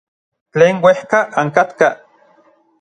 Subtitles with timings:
[0.55, 1.93] Tlen uejka ankatkaj.